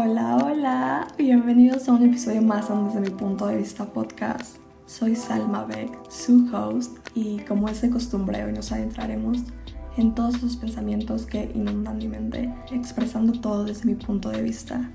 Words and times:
Hola, 0.00 0.36
hola, 0.36 1.08
bienvenidos 1.18 1.88
a 1.88 1.92
un 1.92 2.04
episodio 2.04 2.40
más 2.40 2.68
Desde 2.68 3.00
mi 3.00 3.10
punto 3.10 3.48
de 3.48 3.56
vista 3.56 3.84
podcast. 3.84 4.58
Soy 4.86 5.16
Salma 5.16 5.64
Beck, 5.64 5.90
su 6.08 6.48
host, 6.54 6.96
y 7.16 7.40
como 7.40 7.68
es 7.68 7.82
de 7.82 7.90
costumbre, 7.90 8.44
hoy 8.44 8.52
nos 8.52 8.70
adentraremos 8.70 9.38
en 9.96 10.14
todos 10.14 10.36
esos 10.36 10.56
pensamientos 10.56 11.26
que 11.26 11.50
inundan 11.52 11.98
mi 11.98 12.06
mente, 12.06 12.48
expresando 12.70 13.40
todo 13.40 13.64
desde 13.64 13.86
mi 13.86 13.96
punto 13.96 14.28
de 14.28 14.40
vista. 14.40 14.88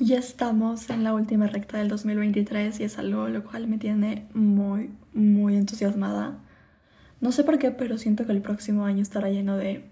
Ya 0.00 0.18
estamos 0.18 0.90
en 0.90 1.04
la 1.04 1.14
última 1.14 1.46
recta 1.46 1.78
del 1.78 1.86
2023 1.86 2.80
y 2.80 2.82
es 2.82 2.98
algo 2.98 3.28
lo 3.28 3.44
cual 3.44 3.68
me 3.68 3.78
tiene 3.78 4.26
muy, 4.34 4.90
muy 5.12 5.54
entusiasmada. 5.54 6.40
No 7.20 7.30
sé 7.30 7.44
por 7.44 7.60
qué, 7.60 7.70
pero 7.70 7.98
siento 7.98 8.26
que 8.26 8.32
el 8.32 8.42
próximo 8.42 8.84
año 8.84 9.00
estará 9.00 9.30
lleno 9.30 9.56
de 9.56 9.88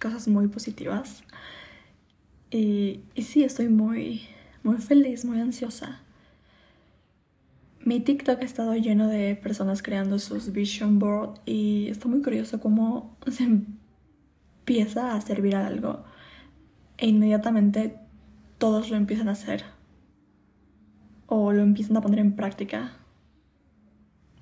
cosas 0.00 0.28
muy 0.28 0.48
positivas. 0.48 1.24
Y, 2.52 3.00
sí, 3.16 3.44
estoy 3.44 3.68
muy, 3.68 4.22
muy 4.62 4.76
feliz, 4.76 5.24
muy 5.24 5.40
ansiosa. 5.40 6.02
Mi 7.80 7.98
TikTok 7.98 8.40
ha 8.40 8.44
estado 8.44 8.74
lleno 8.74 9.08
de 9.08 9.34
personas 9.34 9.82
creando 9.82 10.18
sus 10.18 10.52
vision 10.52 10.98
board 10.98 11.40
y 11.46 11.88
está 11.88 12.08
muy 12.08 12.20
curioso 12.20 12.60
cómo 12.60 13.16
se 13.30 13.44
empieza 13.44 15.14
a 15.14 15.20
servir 15.22 15.56
a 15.56 15.66
algo 15.66 16.04
e 16.98 17.08
inmediatamente 17.08 17.96
todos 18.58 18.90
lo 18.90 18.96
empiezan 18.96 19.28
a 19.28 19.32
hacer 19.32 19.64
o 21.26 21.52
lo 21.52 21.62
empiezan 21.62 21.96
a 21.96 22.02
poner 22.02 22.20
en 22.20 22.36
práctica 22.36 22.92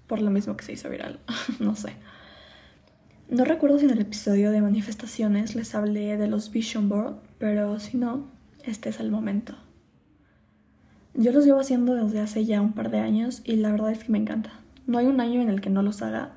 por 0.09 0.21
lo 0.21 0.31
mismo 0.31 0.57
que 0.57 0.65
se 0.65 0.73
hizo 0.73 0.91
viral, 0.91 1.21
no 1.61 1.77
sé. 1.77 1.95
No 3.31 3.45
recuerdo 3.45 3.79
si 3.79 3.85
en 3.85 3.93
el 3.93 4.01
episodio 4.01 4.51
de 4.51 4.61
manifestaciones 4.61 5.55
les 5.55 5.77
hablé 5.77 6.17
de 6.17 6.27
los 6.27 6.51
vision 6.51 6.89
board, 6.89 7.21
pero 7.39 7.79
si 7.79 7.97
no, 7.97 8.27
este 8.65 8.89
es 8.89 8.99
el 8.99 9.13
momento. 9.13 9.55
Yo 11.15 11.31
los 11.31 11.45
llevo 11.45 11.61
haciendo 11.61 11.95
desde 11.95 12.19
hace 12.19 12.45
ya 12.45 12.61
un 12.61 12.73
par 12.73 12.91
de 12.91 12.99
años 12.99 13.43
y 13.45 13.55
la 13.55 13.71
verdad 13.71 13.93
es 13.93 14.03
que 14.03 14.11
me 14.11 14.19
encanta. 14.19 14.51
No 14.89 14.99
hay 14.99 15.07
un 15.07 15.21
año 15.21 15.41
en 15.41 15.49
el 15.49 15.61
que 15.61 15.71
no 15.71 15.83
los 15.83 16.03
haga. 16.03 16.33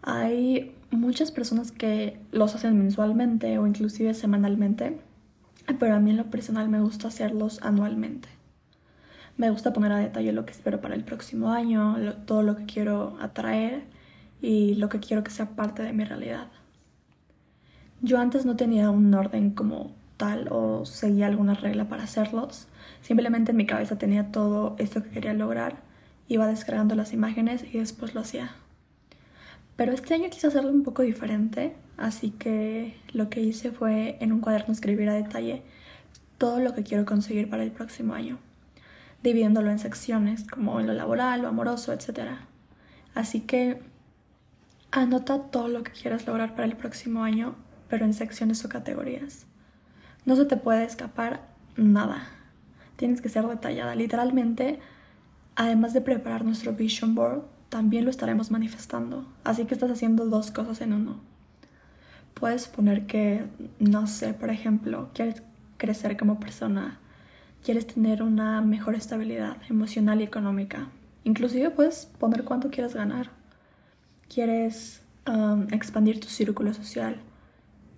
Hay 0.00 0.74
muchas 0.90 1.30
personas 1.30 1.72
que 1.72 2.18
los 2.30 2.54
hacen 2.54 2.78
mensualmente 2.78 3.58
o 3.58 3.66
inclusive 3.66 4.14
semanalmente 4.14 4.98
pero 5.78 5.94
a 5.94 6.00
mí 6.00 6.10
en 6.10 6.16
lo 6.16 6.30
personal 6.30 6.68
me 6.68 6.80
gusta 6.80 7.08
hacerlos 7.08 7.60
anualmente. 7.62 8.28
Me 9.36 9.50
gusta 9.50 9.72
poner 9.72 9.92
a 9.92 9.98
detalle 9.98 10.32
lo 10.32 10.44
que 10.44 10.52
espero 10.52 10.80
para 10.80 10.94
el 10.94 11.04
próximo 11.04 11.50
año, 11.50 11.96
todo 12.26 12.42
lo 12.42 12.56
que 12.56 12.64
quiero 12.64 13.16
atraer 13.20 13.84
y 14.42 14.74
lo 14.74 14.88
que 14.88 15.00
quiero 15.00 15.24
que 15.24 15.30
sea 15.30 15.50
parte 15.50 15.82
de 15.82 15.92
mi 15.92 16.04
realidad. 16.04 16.48
Yo 18.02 18.18
antes 18.18 18.44
no 18.44 18.56
tenía 18.56 18.90
un 18.90 19.14
orden 19.14 19.52
como 19.52 19.92
tal 20.16 20.48
o 20.50 20.84
seguía 20.84 21.28
alguna 21.28 21.54
regla 21.54 21.88
para 21.88 22.02
hacerlos. 22.02 22.66
Simplemente 23.00 23.52
en 23.52 23.56
mi 23.56 23.66
cabeza 23.66 23.96
tenía 23.96 24.32
todo 24.32 24.74
esto 24.78 25.02
que 25.02 25.10
quería 25.10 25.32
lograr, 25.32 25.76
iba 26.28 26.46
descargando 26.48 26.96
las 26.96 27.12
imágenes 27.12 27.64
y 27.72 27.78
después 27.78 28.14
lo 28.14 28.20
hacía. 28.20 28.50
Pero 29.76 29.92
este 29.92 30.14
año 30.14 30.28
quise 30.30 30.48
hacerlo 30.48 30.70
un 30.70 30.82
poco 30.82 31.02
diferente, 31.02 31.74
así 31.96 32.30
que 32.30 32.96
lo 33.12 33.30
que 33.30 33.40
hice 33.40 33.70
fue 33.70 34.16
en 34.20 34.32
un 34.32 34.40
cuaderno 34.40 34.74
escribir 34.74 35.08
a 35.08 35.14
detalle 35.14 35.62
todo 36.38 36.58
lo 36.58 36.74
que 36.74 36.82
quiero 36.82 37.04
conseguir 37.06 37.48
para 37.48 37.62
el 37.62 37.70
próximo 37.70 38.14
año, 38.14 38.38
dividiéndolo 39.22 39.70
en 39.70 39.78
secciones 39.78 40.44
como 40.44 40.80
lo 40.80 40.92
laboral, 40.92 41.42
lo 41.42 41.48
amoroso, 41.48 41.92
etc. 41.92 42.32
Así 43.14 43.40
que 43.40 43.80
anota 44.92 45.50
todo 45.50 45.68
lo 45.68 45.82
que 45.82 45.92
quieras 45.92 46.26
lograr 46.26 46.54
para 46.54 46.66
el 46.66 46.76
próximo 46.76 47.24
año, 47.24 47.56
pero 47.88 48.04
en 48.04 48.12
secciones 48.12 48.64
o 48.64 48.68
categorías. 48.68 49.46
No 50.26 50.36
se 50.36 50.44
te 50.44 50.56
puede 50.56 50.84
escapar 50.84 51.48
nada. 51.76 52.28
Tienes 52.96 53.20
que 53.20 53.30
ser 53.30 53.46
detallada. 53.46 53.94
Literalmente, 53.94 54.78
además 55.56 55.94
de 55.94 56.02
preparar 56.02 56.44
nuestro 56.44 56.74
vision 56.74 57.14
board, 57.14 57.42
también 57.70 58.04
lo 58.04 58.10
estaremos 58.10 58.50
manifestando. 58.50 59.26
Así 59.44 59.64
que 59.64 59.74
estás 59.74 59.90
haciendo 59.90 60.26
dos 60.26 60.50
cosas 60.50 60.80
en 60.82 60.92
uno. 60.92 61.20
Puedes 62.34 62.68
poner 62.68 63.06
que, 63.06 63.46
no 63.78 64.06
sé, 64.06 64.34
por 64.34 64.50
ejemplo, 64.50 65.08
quieres 65.14 65.42
crecer 65.78 66.16
como 66.16 66.38
persona, 66.38 66.98
quieres 67.64 67.86
tener 67.86 68.22
una 68.22 68.60
mejor 68.60 68.94
estabilidad 68.94 69.56
emocional 69.70 70.20
y 70.20 70.24
económica. 70.24 70.88
Inclusive 71.24 71.70
puedes 71.70 72.06
poner 72.18 72.44
cuánto 72.44 72.70
quieres 72.70 72.94
ganar. 72.94 73.41
Quieres 74.32 75.02
um, 75.26 75.66
expandir 75.72 76.18
tu 76.18 76.28
círculo 76.28 76.72
social, 76.72 77.20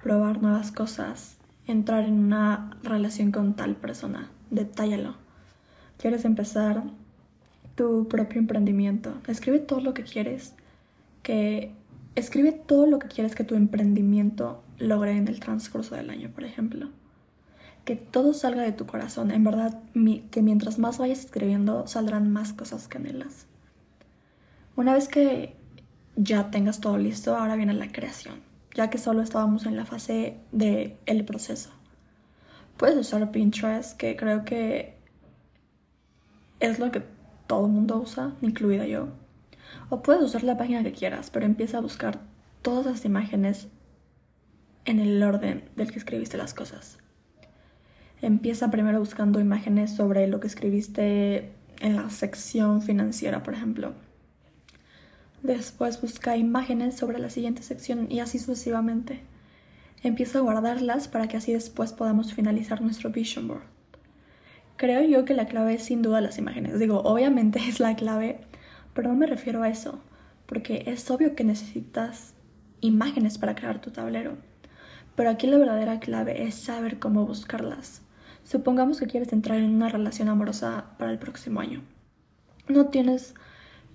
probar 0.02 0.42
nuevas 0.42 0.72
cosas, 0.72 1.36
entrar 1.66 2.04
en 2.04 2.14
una 2.14 2.76
relación 2.82 3.30
con 3.30 3.54
tal 3.54 3.76
persona. 3.76 4.30
Detállalo. 4.50 5.14
Quieres 5.96 6.24
empezar 6.24 6.82
tu 7.76 8.08
propio 8.08 8.40
emprendimiento. 8.40 9.14
Escribe 9.28 9.60
todo 9.60 9.80
lo 9.80 9.94
que 9.94 10.02
quieres, 10.02 10.54
que 11.22 11.72
escribe 12.16 12.50
todo 12.50 12.86
lo 12.86 12.98
que 12.98 13.06
quieres 13.06 13.36
que 13.36 13.44
tu 13.44 13.54
emprendimiento 13.54 14.64
logre 14.78 15.12
en 15.12 15.28
el 15.28 15.38
transcurso 15.38 15.94
del 15.94 16.10
año, 16.10 16.30
por 16.30 16.42
ejemplo. 16.42 16.90
Que 17.84 17.94
todo 17.94 18.34
salga 18.34 18.62
de 18.62 18.72
tu 18.72 18.86
corazón. 18.86 19.30
En 19.30 19.44
verdad, 19.44 19.80
que 20.32 20.42
mientras 20.42 20.80
más 20.80 20.98
vayas 20.98 21.20
escribiendo, 21.20 21.86
saldrán 21.86 22.32
más 22.32 22.52
cosas 22.52 22.88
que 22.88 22.98
anhelas. 22.98 23.46
Una 24.74 24.94
vez 24.94 25.06
que 25.06 25.62
ya 26.16 26.50
tengas 26.50 26.80
todo 26.80 26.98
listo, 26.98 27.36
ahora 27.36 27.56
viene 27.56 27.74
la 27.74 27.90
creación, 27.90 28.40
ya 28.74 28.90
que 28.90 28.98
solo 28.98 29.22
estábamos 29.22 29.66
en 29.66 29.76
la 29.76 29.84
fase 29.84 30.38
del 30.52 30.96
el 31.06 31.24
proceso. 31.24 31.70
Puedes 32.76 32.96
usar 32.96 33.30
Pinterest, 33.30 33.96
que 33.96 34.16
creo 34.16 34.44
que 34.44 34.96
es 36.60 36.78
lo 36.78 36.90
que 36.90 37.02
todo 37.46 37.68
mundo 37.68 37.98
usa, 37.98 38.34
incluida 38.40 38.86
yo. 38.86 39.08
O 39.90 40.02
puedes 40.02 40.22
usar 40.22 40.42
la 40.42 40.56
página 40.56 40.82
que 40.82 40.92
quieras, 40.92 41.30
pero 41.30 41.46
empieza 41.46 41.78
a 41.78 41.82
buscar 41.82 42.20
todas 42.62 42.86
las 42.86 43.04
imágenes 43.04 43.68
en 44.84 44.98
el 44.98 45.22
orden 45.22 45.68
del 45.76 45.90
que 45.92 45.98
escribiste 45.98 46.36
las 46.36 46.54
cosas. 46.54 46.98
Empieza 48.22 48.70
primero 48.70 48.98
buscando 48.98 49.40
imágenes 49.40 49.94
sobre 49.94 50.26
lo 50.28 50.40
que 50.40 50.46
escribiste 50.46 51.52
en 51.80 51.96
la 51.96 52.08
sección 52.10 52.82
financiera, 52.82 53.42
por 53.42 53.54
ejemplo. 53.54 53.92
Después 55.44 56.00
busca 56.00 56.38
imágenes 56.38 56.96
sobre 56.96 57.18
la 57.18 57.28
siguiente 57.28 57.62
sección 57.62 58.10
y 58.10 58.20
así 58.20 58.38
sucesivamente. 58.38 59.20
Empieza 60.02 60.38
a 60.38 60.40
guardarlas 60.40 61.06
para 61.06 61.28
que 61.28 61.36
así 61.36 61.52
después 61.52 61.92
podamos 61.92 62.32
finalizar 62.32 62.80
nuestro 62.80 63.10
vision 63.10 63.48
board. 63.48 63.64
Creo 64.76 65.02
yo 65.02 65.26
que 65.26 65.34
la 65.34 65.44
clave 65.44 65.74
es 65.74 65.82
sin 65.82 66.00
duda 66.00 66.22
las 66.22 66.38
imágenes. 66.38 66.78
Digo, 66.78 67.02
obviamente 67.02 67.58
es 67.68 67.78
la 67.78 67.94
clave, 67.94 68.40
pero 68.94 69.10
no 69.10 69.16
me 69.16 69.26
refiero 69.26 69.62
a 69.62 69.68
eso, 69.68 70.00
porque 70.46 70.84
es 70.86 71.10
obvio 71.10 71.34
que 71.34 71.44
necesitas 71.44 72.32
imágenes 72.80 73.36
para 73.36 73.54
crear 73.54 73.82
tu 73.82 73.90
tablero. 73.90 74.38
Pero 75.14 75.28
aquí 75.28 75.46
la 75.46 75.58
verdadera 75.58 76.00
clave 76.00 76.44
es 76.44 76.54
saber 76.54 76.98
cómo 76.98 77.26
buscarlas. 77.26 78.00
Supongamos 78.44 78.98
que 78.98 79.08
quieres 79.08 79.30
entrar 79.34 79.58
en 79.58 79.74
una 79.74 79.90
relación 79.90 80.30
amorosa 80.30 80.86
para 80.98 81.10
el 81.10 81.18
próximo 81.18 81.60
año. 81.60 81.82
No 82.66 82.86
tienes 82.86 83.34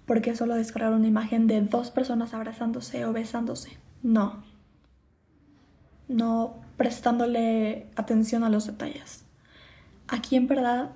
por 0.09 0.21
qué 0.21 0.35
solo 0.35 0.55
descargar 0.55 0.91
una 0.91 1.07
imagen 1.07 1.47
de 1.47 1.61
dos 1.61 1.89
personas 1.89 2.33
abrazándose 2.33 3.05
o 3.05 3.13
besándose. 3.13 3.77
No. 4.03 4.43
No 6.09 6.57
prestándole 6.75 7.87
atención 7.95 8.43
a 8.43 8.49
los 8.49 8.67
detalles 8.67 9.23
aquí 10.09 10.35
en 10.35 10.47
verdad, 10.47 10.91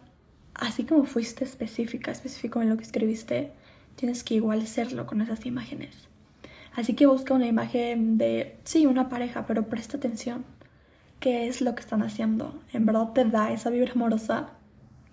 así 0.53 0.83
como 0.83 1.05
fuiste 1.05 1.43
específica, 1.43 2.11
específico 2.11 2.61
en 2.61 2.69
lo 2.69 2.77
que 2.77 2.83
escribiste, 2.83 3.51
tienes 3.95 4.23
que 4.23 4.35
igual 4.35 4.65
serlo 4.67 5.05
con 5.05 5.21
esas 5.21 5.45
imágenes. 5.45 6.07
Así 6.75 6.95
que 6.95 7.05
busca 7.05 7.33
una 7.33 7.45
imagen 7.45 8.17
de, 8.17 8.57
sí, 8.63 8.85
una 8.85 9.09
pareja, 9.09 9.45
pero 9.45 9.67
presta 9.67 9.97
atención. 9.97 10.43
¿Qué 11.19 11.47
es 11.47 11.61
lo 11.61 11.75
que 11.75 11.81
están 11.81 12.01
haciendo? 12.01 12.59
¿En 12.73 12.85
verdad 12.85 13.13
te 13.13 13.23
da 13.25 13.51
esa 13.51 13.69
vibra 13.69 13.93
amorosa? 13.93 14.49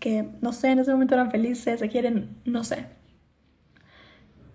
Que, 0.00 0.29
no 0.41 0.52
sé, 0.52 0.70
en 0.70 0.79
ese 0.79 0.91
momento 0.91 1.14
eran 1.14 1.31
felices, 1.31 1.79
se 1.79 1.88
quieren, 1.88 2.37
no 2.47 2.64
sé. 2.64 2.87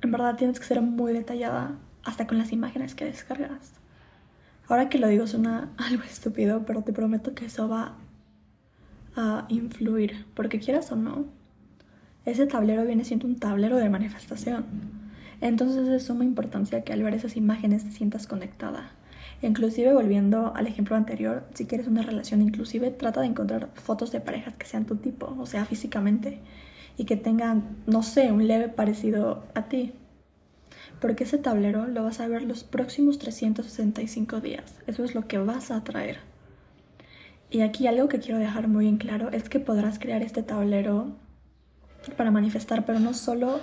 En 0.05 0.11
verdad 0.11 0.35
tienes 0.35 0.59
que 0.59 0.67
ser 0.67 0.83
muy 0.83 1.13
detallada 1.13 1.79
hasta 2.03 2.27
con 2.27 2.37
las 2.37 2.51
imágenes 2.51 2.93
que 2.93 3.05
descargas. 3.05 3.73
Ahora 4.67 4.87
que 4.87 4.99
lo 4.99 5.07
digo 5.07 5.25
suena 5.25 5.71
algo 5.77 6.03
estúpido, 6.03 6.63
pero 6.63 6.83
te 6.83 6.93
prometo 6.93 7.33
que 7.33 7.45
eso 7.45 7.67
va 7.67 7.93
a 9.15 9.45
influir, 9.49 10.27
porque 10.35 10.59
quieras 10.59 10.91
o 10.91 10.95
no, 10.95 11.25
ese 12.23 12.45
tablero 12.45 12.85
viene 12.85 13.03
siendo 13.03 13.25
un 13.25 13.39
tablero 13.39 13.77
de 13.77 13.89
manifestación. 13.89 14.65
Entonces 15.41 15.77
es 15.77 15.87
de 15.87 15.99
suma 15.99 16.23
importancia 16.23 16.83
que 16.83 16.93
al 16.93 17.01
ver 17.01 17.15
esas 17.15 17.35
imágenes 17.35 17.83
te 17.83 17.91
sientas 17.91 18.27
conectada. 18.27 18.91
Inclusive 19.41 19.91
volviendo 19.91 20.55
al 20.55 20.67
ejemplo 20.67 20.95
anterior, 20.95 21.47
si 21.55 21.65
quieres 21.65 21.87
una 21.87 22.03
relación 22.03 22.43
inclusive, 22.43 22.91
trata 22.91 23.21
de 23.21 23.27
encontrar 23.27 23.69
fotos 23.73 24.11
de 24.11 24.19
parejas 24.21 24.53
que 24.53 24.67
sean 24.67 24.85
tu 24.85 24.97
tipo, 24.97 25.35
o 25.39 25.47
sea, 25.47 25.65
físicamente, 25.65 26.41
y 26.97 27.05
que 27.05 27.17
tengan, 27.17 27.77
no 27.87 28.03
sé, 28.03 28.31
un 28.31 28.47
leve 28.47 28.69
parecido 28.69 29.43
a 29.53 29.63
ti. 29.63 29.93
Porque 31.01 31.25
ese 31.25 31.37
tablero 31.37 31.87
lo 31.87 32.03
vas 32.03 32.19
a 32.19 32.27
ver 32.27 32.43
los 32.43 32.63
próximos 32.63 33.19
365 33.19 34.39
días. 34.39 34.75
Eso 34.87 35.03
es 35.03 35.13
lo 35.13 35.27
que 35.27 35.37
vas 35.37 35.71
a 35.71 35.77
atraer. 35.77 36.19
Y 37.49 37.61
aquí 37.61 37.87
algo 37.87 38.07
que 38.07 38.19
quiero 38.19 38.39
dejar 38.39 38.67
muy 38.67 38.87
en 38.87 38.97
claro 38.97 39.31
es 39.31 39.49
que 39.49 39.59
podrás 39.59 39.99
crear 39.99 40.21
este 40.21 40.43
tablero 40.43 41.13
para 42.17 42.31
manifestar, 42.31 42.85
pero 42.85 42.99
no 42.99 43.13
solo 43.13 43.59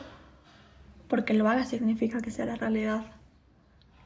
porque 1.09 1.35
lo 1.35 1.49
hagas 1.49 1.69
significa 1.69 2.21
que 2.21 2.31
sea 2.31 2.47
la 2.47 2.57
realidad. 2.57 3.03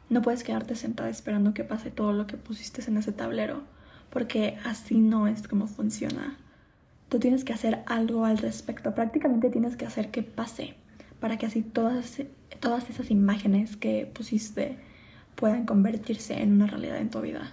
No 0.09 0.23
puedes 0.23 0.45
quedarte 0.45 0.75
sentada 0.77 1.09
esperando 1.09 1.55
que 1.55 1.65
pase 1.65 1.91
todo 1.91 2.13
lo 2.13 2.27
que 2.27 2.37
pusiste 2.37 2.83
en 2.89 2.97
ese 2.97 3.13
tablero, 3.13 3.63
porque 4.11 4.59
así 4.65 4.99
no 4.99 5.27
es 5.27 5.47
como 5.47 5.67
funciona. 5.67 6.37
Tú 7.09 7.19
tienes 7.19 7.45
que 7.45 7.53
hacer 7.53 7.83
algo 7.87 8.25
al 8.25 8.39
respecto, 8.39 8.95
prácticamente 8.95 9.51
tienes 9.51 9.77
que 9.77 9.87
hacer 9.87 10.11
que 10.11 10.23
pase, 10.23 10.75
para 11.21 11.37
que 11.39 11.47
así 11.47 11.63
todas, 11.63 12.23
todas 12.61 12.91
esas 12.91 13.11
imágenes 13.11 13.77
que 13.77 14.11
pusiste 14.13 14.77
puedan 15.37 15.67
convertirse 15.67 16.43
en 16.43 16.55
una 16.55 16.67
realidad 16.67 16.97
en 16.99 17.11
tu 17.11 17.21
vida. 17.21 17.53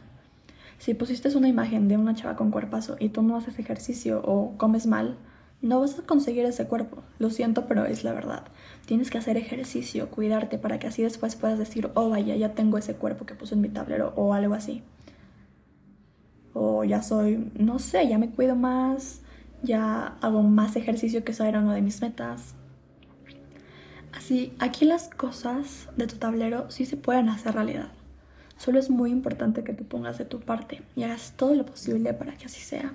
Si 0.79 0.93
pusiste 0.93 1.35
una 1.37 1.47
imagen 1.47 1.87
de 1.87 1.97
una 1.97 2.15
chava 2.15 2.35
con 2.35 2.51
cuerpazo 2.51 2.97
y 2.99 3.09
tú 3.09 3.21
no 3.21 3.37
haces 3.37 3.59
ejercicio 3.59 4.21
o 4.25 4.57
comes 4.57 4.85
mal, 4.85 5.17
no 5.61 5.79
vas 5.79 5.97
a 5.97 6.01
conseguir 6.01 6.43
ese 6.45 6.67
cuerpo. 6.67 7.03
Lo 7.19 7.29
siento, 7.29 7.67
pero 7.67 7.85
es 7.85 8.03
la 8.03 8.11
verdad. 8.11 8.43
Tienes 8.85 9.09
que 9.09 9.17
hacer 9.17 9.37
ejercicio, 9.37 10.09
cuidarte 10.09 10.57
para 10.57 10.79
que 10.79 10.87
así 10.87 11.01
después 11.01 11.37
puedas 11.37 11.57
decir, 11.57 11.89
oh 11.93 12.09
vaya, 12.09 12.35
ya 12.35 12.53
tengo 12.53 12.77
ese 12.77 12.95
cuerpo 12.95 13.25
que 13.25 13.33
puse 13.33 13.55
en 13.55 13.61
mi 13.61 13.69
tablero 13.69 14.11
o 14.17 14.33
algo 14.33 14.55
así. 14.55 14.83
O 16.53 16.83
ya 16.83 17.01
soy, 17.01 17.49
no 17.57 17.79
sé, 17.79 18.09
ya 18.09 18.17
me 18.17 18.29
cuido 18.29 18.57
más, 18.57 19.21
ya 19.63 20.17
hago 20.21 20.43
más 20.43 20.75
ejercicio 20.75 21.23
que 21.23 21.31
eso 21.31 21.45
era 21.45 21.61
una 21.61 21.73
de 21.73 21.81
mis 21.81 22.01
metas. 22.01 22.53
Así, 24.11 24.53
aquí 24.59 24.85
las 24.85 25.09
cosas 25.09 25.89
de 25.97 26.05
tu 26.05 26.17
tablero 26.17 26.69
sí 26.69 26.85
se 26.85 26.97
pueden 26.97 27.29
hacer 27.29 27.55
realidad. 27.55 27.87
Solo 28.57 28.79
es 28.79 28.89
muy 28.89 29.09
importante 29.09 29.63
que 29.63 29.73
tú 29.73 29.85
pongas 29.85 30.17
de 30.17 30.25
tu 30.25 30.39
parte 30.39 30.83
y 30.95 31.03
hagas 31.03 31.33
todo 31.35 31.55
lo 31.55 31.65
posible 31.65 32.13
para 32.13 32.33
que 32.33 32.45
así 32.45 32.61
sea. 32.61 32.93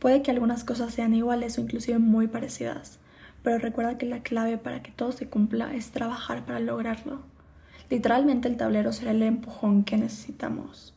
Puede 0.00 0.22
que 0.22 0.30
algunas 0.30 0.64
cosas 0.64 0.92
sean 0.92 1.14
iguales 1.14 1.56
o 1.56 1.60
inclusive 1.60 1.98
muy 1.98 2.26
parecidas, 2.26 2.98
pero 3.42 3.58
recuerda 3.58 3.98
que 3.98 4.06
la 4.06 4.22
clave 4.22 4.58
para 4.58 4.82
que 4.82 4.90
todo 4.90 5.12
se 5.12 5.28
cumpla 5.28 5.74
es 5.74 5.90
trabajar 5.90 6.44
para 6.44 6.58
lograrlo. 6.58 7.20
Literalmente 7.88 8.48
el 8.48 8.56
tablero 8.56 8.92
será 8.92 9.12
el 9.12 9.22
empujón 9.22 9.84
que 9.84 9.96
necesitamos. 9.96 10.95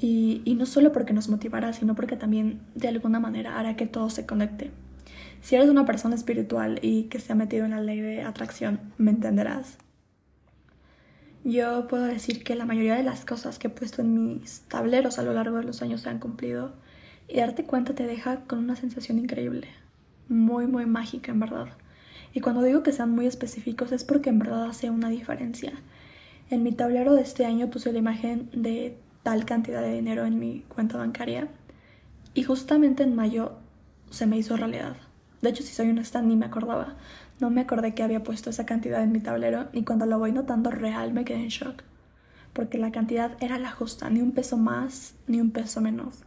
Y, 0.00 0.54
no 0.56 0.64
solo 0.64 0.92
porque 0.92 1.12
nos 1.12 1.28
motivará, 1.28 1.72
sino 1.72 1.94
porque 1.94 2.16
también 2.16 2.60
de 2.76 2.88
alguna 2.88 3.18
manera 3.18 3.58
hará 3.58 3.76
que 3.76 3.86
todo 3.86 4.10
se 4.10 4.26
conecte. 4.26 4.70
Si 5.40 5.56
eres 5.56 5.68
una 5.68 5.86
persona 5.86 6.14
espiritual 6.14 6.78
y 6.82 7.04
que 7.04 7.18
se 7.18 7.32
ha 7.32 7.36
metido 7.36 7.64
en 7.64 7.72
la 7.72 7.80
ley 7.80 8.00
de 8.00 8.22
atracción, 8.22 8.80
me 8.96 9.10
entenderás. 9.10 9.78
Yo 11.44 11.88
puedo 11.88 12.04
decir 12.04 12.44
que 12.44 12.54
la 12.54 12.64
mayoría 12.64 12.96
de 12.96 13.02
las 13.02 13.24
cosas 13.24 13.58
que 13.58 13.68
he 13.68 13.70
puesto 13.70 14.02
en 14.02 14.40
mis 14.40 14.60
tableros 14.68 15.18
a 15.18 15.22
lo 15.22 15.32
largo 15.32 15.56
de 15.56 15.64
los 15.64 15.82
años 15.82 16.02
se 16.02 16.10
han 16.10 16.18
cumplido 16.18 16.72
y 17.28 17.38
darte 17.38 17.64
cuenta 17.64 17.94
te 17.94 18.06
deja 18.06 18.40
con 18.46 18.58
una 18.58 18.76
sensación 18.76 19.18
increíble, 19.18 19.68
muy, 20.28 20.66
muy 20.66 20.86
mágica 20.86 21.32
en 21.32 21.40
verdad. 21.40 21.68
Y 22.34 22.40
cuando 22.40 22.62
digo 22.62 22.82
que 22.82 22.92
sean 22.92 23.10
muy 23.10 23.26
específicos 23.26 23.92
es 23.92 24.04
porque 24.04 24.30
en 24.30 24.38
verdad 24.38 24.64
hace 24.64 24.90
una 24.90 25.08
diferencia. 25.08 25.72
En 26.50 26.62
mi 26.62 26.72
tablero 26.72 27.14
de 27.14 27.22
este 27.22 27.44
año 27.44 27.70
puse 27.70 27.92
la 27.92 27.98
imagen 27.98 28.48
de 28.52 28.96
tal 29.28 29.44
cantidad 29.44 29.82
de 29.82 29.92
dinero 29.92 30.24
en 30.24 30.38
mi 30.38 30.64
cuenta 30.68 30.96
bancaria 30.96 31.48
y 32.32 32.44
justamente 32.44 33.02
en 33.02 33.14
mayo 33.14 33.58
se 34.08 34.24
me 34.24 34.38
hizo 34.38 34.56
realidad. 34.56 34.96
De 35.42 35.50
hecho, 35.50 35.62
si 35.62 35.74
soy 35.74 35.90
honesta, 35.90 36.22
ni 36.22 36.34
me 36.34 36.46
acordaba. 36.46 36.96
No 37.38 37.50
me 37.50 37.60
acordé 37.60 37.92
que 37.92 38.02
había 38.02 38.22
puesto 38.22 38.48
esa 38.48 38.64
cantidad 38.64 39.02
en 39.02 39.12
mi 39.12 39.20
tablero 39.20 39.68
y 39.74 39.84
cuando 39.84 40.06
lo 40.06 40.18
voy 40.18 40.32
notando 40.32 40.70
real 40.70 41.12
me 41.12 41.26
quedé 41.26 41.42
en 41.42 41.48
shock. 41.48 41.82
Porque 42.54 42.78
la 42.78 42.90
cantidad 42.90 43.32
era 43.40 43.58
la 43.58 43.70
justa, 43.70 44.08
ni 44.08 44.22
un 44.22 44.32
peso 44.32 44.56
más, 44.56 45.14
ni 45.26 45.42
un 45.42 45.50
peso 45.50 45.82
menos. 45.82 46.24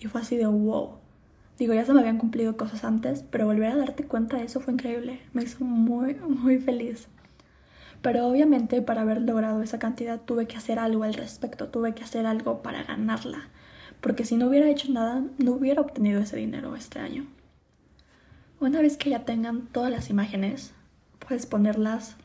Y 0.00 0.06
fue 0.06 0.22
así 0.22 0.38
de 0.38 0.46
wow. 0.46 0.92
Digo, 1.58 1.74
ya 1.74 1.84
se 1.84 1.92
me 1.92 2.00
habían 2.00 2.16
cumplido 2.16 2.56
cosas 2.56 2.82
antes, 2.82 3.26
pero 3.30 3.44
volver 3.44 3.72
a 3.72 3.76
darte 3.76 4.04
cuenta 4.04 4.38
de 4.38 4.44
eso 4.44 4.60
fue 4.60 4.72
increíble. 4.72 5.20
Me 5.34 5.42
hizo 5.42 5.66
muy, 5.66 6.14
muy 6.14 6.56
feliz. 6.56 7.08
Pero 8.02 8.26
obviamente 8.26 8.80
para 8.82 9.02
haber 9.02 9.22
logrado 9.22 9.62
esa 9.62 9.78
cantidad 9.78 10.20
tuve 10.20 10.46
que 10.46 10.56
hacer 10.56 10.78
algo 10.78 11.04
al 11.04 11.14
respecto, 11.14 11.68
tuve 11.68 11.94
que 11.94 12.04
hacer 12.04 12.26
algo 12.26 12.62
para 12.62 12.84
ganarla. 12.84 13.48
Porque 14.00 14.24
si 14.24 14.36
no 14.36 14.46
hubiera 14.46 14.68
hecho 14.68 14.92
nada, 14.92 15.24
no 15.38 15.52
hubiera 15.52 15.80
obtenido 15.80 16.20
ese 16.20 16.36
dinero 16.36 16.76
este 16.76 17.00
año. 17.00 17.26
Una 18.60 18.80
vez 18.80 18.96
que 18.96 19.10
ya 19.10 19.24
tengan 19.24 19.66
todas 19.66 19.90
las 19.90 20.10
imágenes, 20.10 20.72
puedes 21.18 21.46
ponerlas 21.46 22.16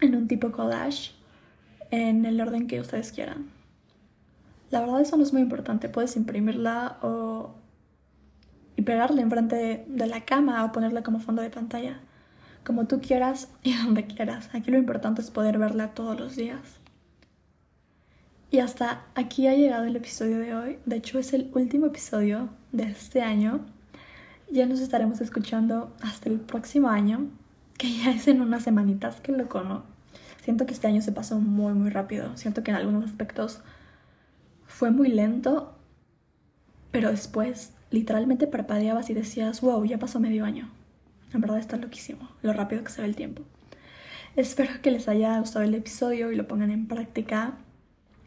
en 0.00 0.16
un 0.16 0.28
tipo 0.28 0.52
collage 0.52 1.12
en 1.90 2.24
el 2.24 2.40
orden 2.40 2.66
que 2.66 2.80
ustedes 2.80 3.12
quieran. 3.12 3.50
La 4.70 4.80
verdad 4.80 5.02
eso 5.02 5.16
no 5.16 5.22
es 5.22 5.32
muy 5.32 5.42
importante, 5.42 5.88
puedes 5.90 6.16
imprimirla 6.16 6.98
o 7.02 7.54
y 8.76 8.82
pegarla 8.82 9.20
enfrente 9.20 9.84
de, 9.86 10.06
la 10.06 10.24
cama 10.24 10.64
o 10.64 10.72
ponerla 10.72 11.02
como 11.02 11.20
fondo 11.20 11.42
de 11.42 11.50
pantalla, 11.50 12.00
como 12.64 12.86
tú 12.86 13.00
quieras 13.00 13.48
y 13.62 13.74
donde 13.76 14.06
quieras. 14.06 14.48
Aquí 14.52 14.70
lo 14.70 14.78
importante 14.78 15.20
es 15.20 15.30
poder 15.30 15.58
verla 15.58 15.94
todos 15.94 16.18
los 16.18 16.36
días. 16.36 16.60
Y 18.50 18.58
hasta 18.58 19.04
aquí 19.14 19.46
ha 19.46 19.54
llegado 19.54 19.84
el 19.84 19.96
episodio 19.96 20.38
de 20.38 20.54
hoy. 20.54 20.78
De 20.84 20.96
hecho 20.96 21.18
es 21.18 21.32
el 21.32 21.50
último 21.54 21.86
episodio 21.86 22.50
de 22.70 22.84
este 22.84 23.22
año. 23.22 23.60
Ya 24.50 24.66
nos 24.66 24.80
estaremos 24.80 25.22
escuchando 25.22 25.96
hasta 26.02 26.28
el 26.28 26.38
próximo 26.38 26.90
año, 26.90 27.28
que 27.78 27.90
ya 27.90 28.10
es 28.10 28.28
en 28.28 28.42
unas 28.42 28.64
semanitas, 28.64 29.22
que 29.22 29.32
lo 29.32 29.46
¿no? 29.64 29.84
Siento 30.44 30.66
que 30.66 30.74
este 30.74 30.86
año 30.86 31.00
se 31.00 31.12
pasó 31.12 31.40
muy, 31.40 31.72
muy 31.72 31.88
rápido. 31.88 32.36
Siento 32.36 32.62
que 32.62 32.72
en 32.72 32.76
algunos 32.76 33.04
aspectos 33.04 33.62
fue 34.66 34.90
muy 34.90 35.08
lento, 35.08 35.74
pero 36.90 37.10
después 37.10 37.72
literalmente 37.90 38.46
parpadeabas 38.46 39.08
y 39.08 39.14
decías, 39.14 39.62
wow, 39.62 39.82
ya 39.84 39.98
pasó 39.98 40.20
medio 40.20 40.44
año. 40.44 40.68
En 41.34 41.40
verdad 41.40 41.58
está 41.58 41.76
loquísimo, 41.76 42.28
lo 42.42 42.52
rápido 42.52 42.84
que 42.84 42.90
se 42.90 43.02
ve 43.02 43.08
el 43.08 43.16
tiempo. 43.16 43.42
Espero 44.36 44.80
que 44.82 44.90
les 44.90 45.08
haya 45.08 45.38
gustado 45.38 45.64
el 45.64 45.74
episodio 45.74 46.32
y 46.32 46.36
lo 46.36 46.48
pongan 46.48 46.70
en 46.70 46.86
práctica. 46.86 47.54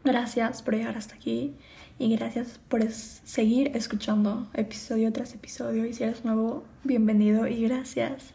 Gracias 0.04 0.62
por 0.62 0.74
llegar 0.74 0.96
hasta 0.96 1.16
aquí 1.16 1.54
y 1.98 2.14
gracias 2.14 2.60
por 2.68 2.88
seguir 2.90 3.76
escuchando 3.76 4.46
episodio 4.54 5.12
tras 5.12 5.34
episodio. 5.34 5.84
Y 5.84 5.92
si 5.92 6.04
eres 6.04 6.24
nuevo, 6.24 6.64
bienvenido 6.84 7.48
y 7.48 7.62
gracias. 7.62 8.34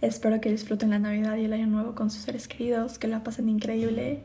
Espero 0.00 0.40
que 0.40 0.50
disfruten 0.50 0.90
la 0.90 0.98
Navidad 0.98 1.36
y 1.36 1.44
el 1.44 1.52
Año 1.52 1.66
Nuevo 1.66 1.94
con 1.94 2.10
sus 2.10 2.22
seres 2.22 2.46
queridos, 2.46 2.98
que 2.98 3.08
la 3.08 3.24
pasen 3.24 3.48
increíble 3.48 4.22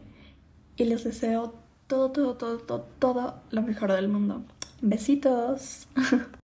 y 0.75 0.83
les 0.83 1.03
deseo 1.03 1.55
todo, 1.87 2.11
todo, 2.11 2.35
todo, 2.35 2.57
todo, 2.57 2.87
todo 2.99 3.41
lo 3.49 3.61
mejor 3.61 3.91
del 3.93 4.09
mundo. 4.09 4.43
Besitos. 4.81 5.87